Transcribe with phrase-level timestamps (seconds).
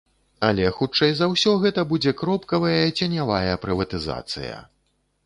[0.47, 4.57] Але, хутчэй за ўсё, гэта будзе кропкавая, ценявая прыватызацыя.